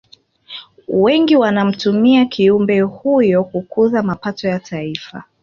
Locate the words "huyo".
2.81-3.43